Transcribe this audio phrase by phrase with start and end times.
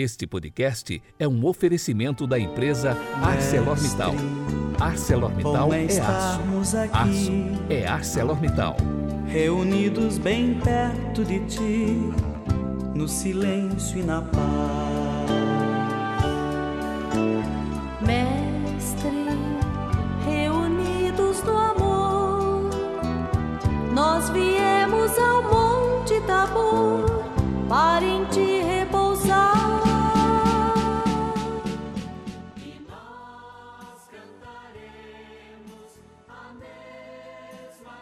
[0.00, 4.14] Este podcast é um oferecimento da empresa ArcelorMittal.
[4.78, 6.40] ArcelorMittal é aço.
[6.92, 7.32] Aço
[7.68, 8.76] é ArcelorMittal.
[9.26, 12.12] Reunidos bem perto de ti,
[12.94, 14.97] no silêncio e na paz.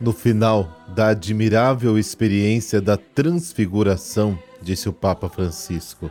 [0.00, 6.08] No final da admirável experiência da transfiguração, disse o Papa Francisco,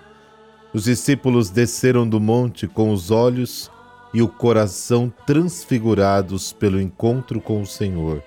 [0.73, 3.71] os discípulos desceram do monte com os olhos
[4.13, 8.21] e o coração transfigurados pelo encontro com o Senhor.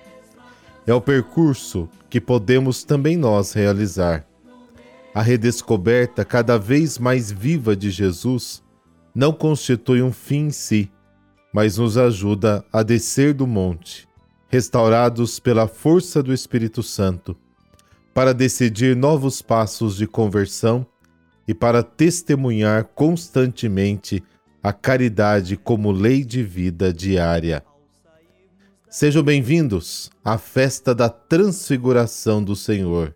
[0.87, 4.25] É o percurso que podemos também nós realizar.
[5.13, 8.63] A redescoberta cada vez mais viva de Jesus
[9.13, 10.91] não constitui um fim em si,
[11.53, 14.09] mas nos ajuda a descer do monte
[14.51, 17.37] restaurados pela força do Espírito Santo,
[18.13, 20.85] para decidir novos passos de conversão
[21.47, 24.21] e para testemunhar constantemente
[24.61, 27.63] a caridade como lei de vida diária.
[28.89, 33.15] Sejam bem-vindos à festa da Transfiguração do Senhor.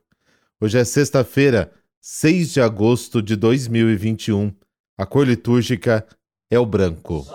[0.62, 4.54] Hoje é sexta-feira, 6 de agosto de 2021.
[4.98, 6.08] A cor litúrgica
[6.50, 7.28] é o branco.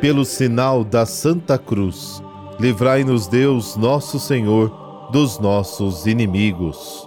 [0.00, 2.22] Pelo sinal da Santa Cruz,
[2.58, 7.06] livrai-nos Deus, nosso Senhor, dos nossos inimigos.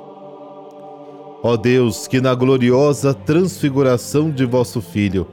[1.41, 5.27] Ó Deus, que na gloriosa transfiguração de vosso Filho,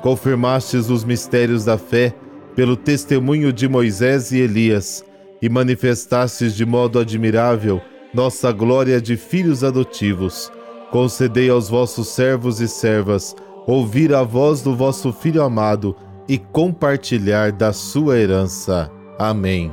[0.00, 2.14] confirmastes os mistérios da fé
[2.56, 5.04] pelo testemunho de Moisés e Elias,
[5.40, 7.80] e manifestastes de modo admirável
[8.14, 10.50] nossa glória de filhos adotivos,
[10.90, 13.34] concedei aos vossos servos e servas
[13.66, 15.96] ouvir a voz do vosso Filho amado
[16.28, 18.90] e compartilhar da sua herança.
[19.18, 19.72] Amém.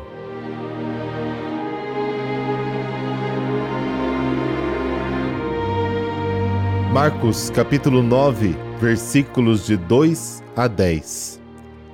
[6.92, 11.40] Marcos capítulo 9, versículos de 2 a 10.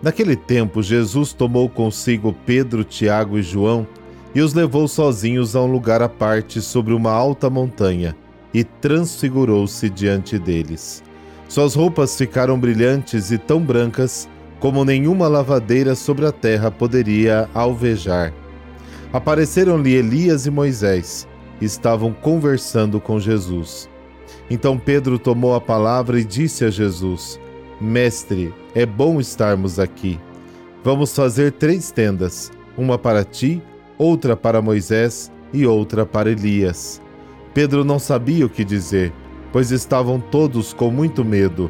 [0.02, 3.86] Naquele tempo, Jesus tomou consigo Pedro, Tiago e João
[4.34, 8.16] e os levou sozinhos a um lugar à parte sobre uma alta montanha
[8.54, 11.04] e transfigurou-se diante deles.
[11.48, 14.28] Suas roupas ficaram brilhantes e tão brancas
[14.66, 18.34] como nenhuma lavadeira sobre a terra poderia alvejar.
[19.14, 21.28] Apareceram-lhe Elias e Moisés,
[21.62, 23.88] e estavam conversando com Jesus.
[24.50, 27.40] Então Pedro tomou a palavra e disse a Jesus:
[27.80, 30.20] Mestre, é bom estarmos aqui.
[30.84, 33.62] Vamos fazer três tendas: uma para ti,
[34.00, 37.00] outra para Moisés e outra para Elias.
[37.54, 39.14] Pedro não sabia o que dizer,
[39.52, 41.70] pois estavam todos com muito medo.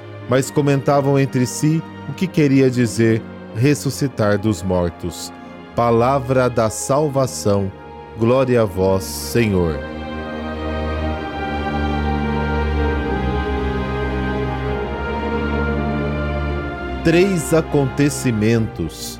[0.29, 3.21] mas comentavam entre si o que queria dizer
[3.55, 5.31] ressuscitar dos mortos.
[5.75, 7.71] Palavra da salvação,
[8.17, 9.79] glória a vós, Senhor.
[17.03, 19.19] Três acontecimentos,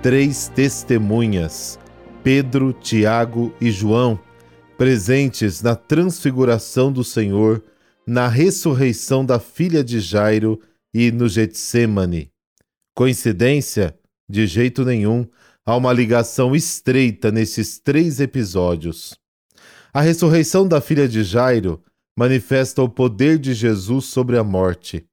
[0.00, 1.78] três testemunhas,
[2.22, 4.18] Pedro, Tiago e João,
[4.78, 7.62] presentes na transfiguração do Senhor,
[8.08, 10.58] na ressurreição da filha de Jairo
[10.94, 12.30] e no Getsemane.
[12.96, 13.94] Coincidência?
[14.26, 15.26] De jeito nenhum.
[15.66, 19.14] Há uma ligação estreita nesses três episódios.
[19.92, 21.82] A ressurreição da filha de Jairo
[22.18, 25.04] manifesta o poder de Jesus sobre a morte.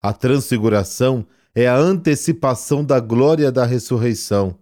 [0.00, 4.56] A transfiguração é a antecipação da glória da ressurreição.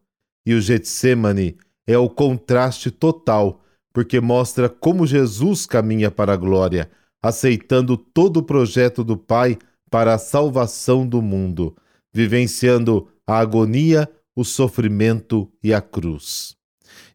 [0.47, 3.61] E o Getsemane é o contraste total,
[3.93, 6.91] porque mostra como Jesus caminha para a glória,
[7.25, 9.57] aceitando todo o projeto do Pai
[9.91, 11.75] para a salvação do mundo,
[12.13, 14.07] vivenciando a agonia,
[14.37, 16.55] o sofrimento e a cruz.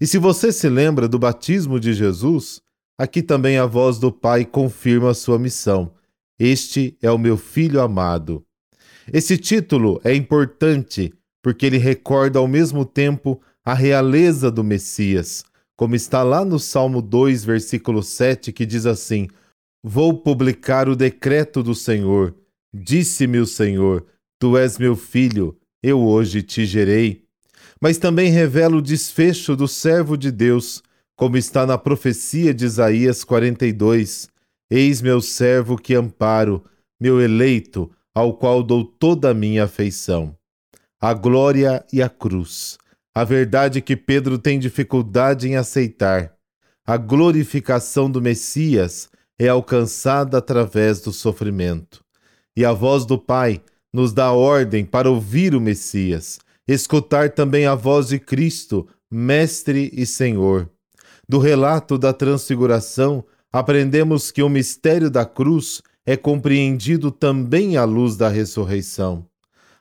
[0.01, 2.59] E se você se lembra do batismo de Jesus,
[2.97, 5.94] aqui também a voz do Pai confirma sua missão.
[6.39, 8.44] Este é o meu filho amado.
[9.13, 11.13] Esse título é importante
[11.44, 15.44] porque ele recorda ao mesmo tempo a realeza do Messias,
[15.75, 19.27] como está lá no Salmo 2, versículo 7, que diz assim:
[19.84, 22.36] Vou publicar o decreto do Senhor.
[22.74, 24.06] Disse-me o Senhor:
[24.38, 27.24] Tu és meu filho, eu hoje te gerei.
[27.81, 30.84] Mas também revela o desfecho do servo de Deus,
[31.16, 34.28] como está na profecia de Isaías 42.
[34.70, 36.64] Eis meu servo que amparo,
[37.00, 40.36] meu eleito, ao qual dou toda a minha afeição.
[41.02, 42.78] A glória e a cruz.
[43.16, 46.34] A verdade que Pedro tem dificuldade em aceitar.
[46.86, 52.03] A glorificação do Messias é alcançada através do sofrimento.
[52.56, 53.62] E a voz do Pai
[53.94, 60.06] nos dá ordem para ouvir o Messias, escutar também a voz de Cristo, Mestre e
[60.06, 60.69] Senhor.
[61.27, 68.18] Do relato da Transfiguração, aprendemos que o mistério da cruz é compreendido também à luz
[68.18, 69.25] da ressurreição.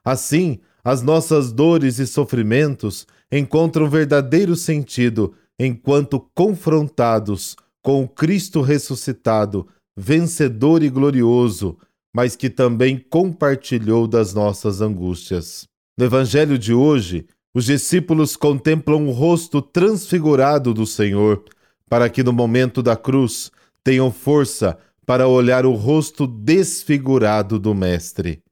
[0.05, 7.57] Assim, as nossas dores e sofrimentos encontram verdadeiro sentido enquanto confrontados
[7.89, 11.79] com o Cristo ressuscitado, vencedor e glorioso,
[12.15, 15.67] mas que também compartilhou das nossas angústias.
[15.97, 21.43] No Evangelho de hoje, os discípulos contemplam o rosto transfigurado do Senhor,
[21.89, 23.51] para que no momento da cruz
[23.83, 24.77] tenham força
[25.07, 28.43] para olhar o rosto desfigurado do Mestre.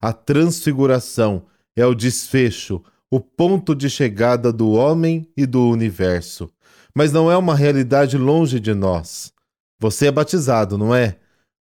[0.00, 1.44] A transfiguração
[1.76, 6.50] é o desfecho, o ponto de chegada do homem e do universo.
[6.96, 9.30] Mas não é uma realidade longe de nós.
[9.78, 11.18] Você é batizado, não é?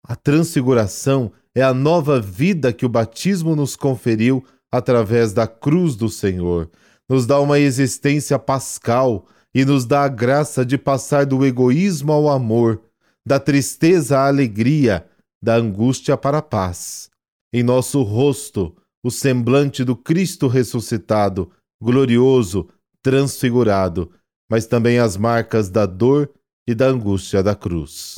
[0.02, 6.08] A transfiguração é a nova vida que o batismo nos conferiu através da cruz do
[6.08, 6.68] Senhor.
[7.08, 9.24] Nos dá uma existência pascal
[9.54, 12.82] e nos dá a graça de passar do egoísmo ao amor,
[13.24, 15.06] da tristeza à alegria,
[15.40, 17.08] da angústia para a paz.
[17.52, 22.68] Em nosso rosto, o semblante do Cristo ressuscitado, glorioso,
[23.00, 24.10] transfigurado,
[24.50, 26.28] mas também as marcas da dor
[26.66, 28.16] e da angústia da cruz.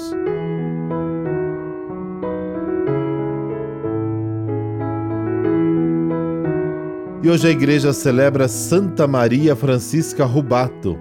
[7.23, 10.99] E hoje a igreja celebra Santa Maria Francisca Rubato.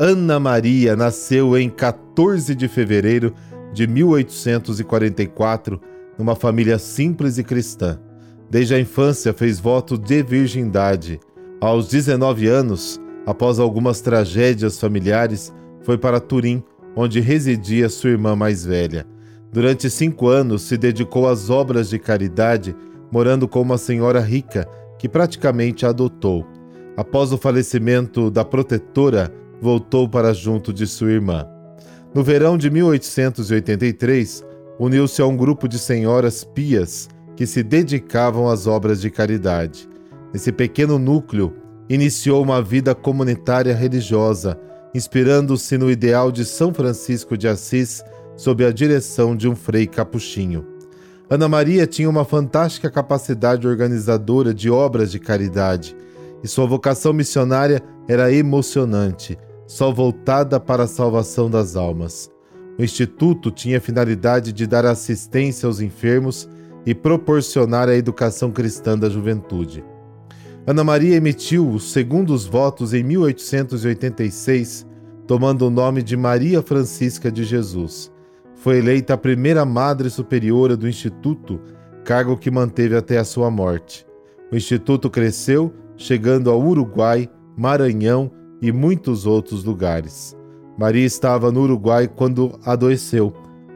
[0.00, 3.32] Ana Maria nasceu em 14 de fevereiro
[3.72, 5.80] de 1844
[6.18, 8.00] numa família simples e cristã.
[8.50, 11.20] Desde a infância fez voto de virgindade.
[11.60, 16.62] Aos 19 anos, após algumas tragédias familiares, foi para Turim,
[16.96, 19.06] onde residia sua irmã mais velha.
[19.52, 22.74] Durante cinco anos se dedicou às obras de caridade,
[23.10, 24.68] morando com uma senhora rica
[24.98, 26.46] que praticamente a adotou.
[26.96, 31.46] Após o falecimento da protetora, voltou para junto de sua irmã.
[32.14, 34.44] No verão de 1883,
[34.78, 39.88] uniu-se a um grupo de senhoras pias que se dedicavam às obras de caridade.
[40.32, 41.52] Nesse pequeno núcleo,
[41.88, 44.58] iniciou uma vida comunitária religiosa,
[44.94, 48.02] inspirando-se no ideal de São Francisco de Assis
[48.36, 50.66] sob a direção de um frei capuchinho.
[51.28, 55.96] Ana Maria tinha uma fantástica capacidade organizadora de obras de caridade
[56.42, 62.30] e sua vocação missionária era emocionante, só voltada para a salvação das almas.
[62.78, 66.48] O Instituto tinha a finalidade de dar assistência aos enfermos
[66.84, 69.82] e proporcionar a educação cristã da juventude.
[70.66, 74.86] Ana Maria emitiu os segundos votos em 1886,
[75.26, 78.10] tomando o nome de Maria Francisca de Jesus.
[78.54, 81.60] Foi eleita a primeira Madre Superiora do Instituto,
[82.04, 84.06] cargo que manteve até a sua morte.
[84.50, 90.36] O Instituto cresceu, chegando ao Uruguai, Maranhão e muitos outros lugares.
[90.78, 93.32] Maria estava no Uruguai quando adoeceu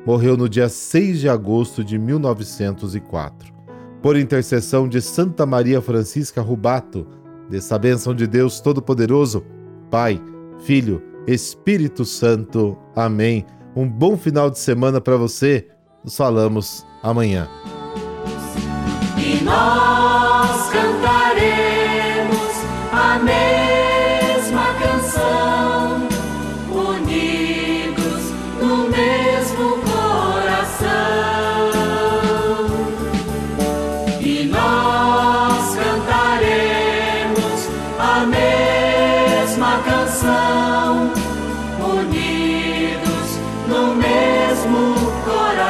[0.08, 3.57] morreu no dia 6 de agosto de 1904.
[4.02, 7.06] Por intercessão de Santa Maria Francisca Rubato,
[7.50, 9.44] dessa bênção de Deus Todo-Poderoso,
[9.90, 10.20] Pai,
[10.60, 12.76] Filho, Espírito Santo.
[12.94, 13.44] Amém.
[13.74, 15.68] Um bom final de semana para você.
[16.04, 17.48] Nos falamos amanhã.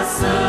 [0.08, 0.47] coração.